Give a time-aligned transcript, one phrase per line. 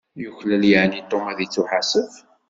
[0.23, 2.13] Yuklal yeεni Tom ad ittuḥasef?